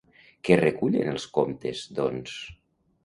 Què 0.47 0.55
recullen 0.61 1.11
els 1.13 1.27
comptes, 1.37 1.83
doncs? 2.01 2.39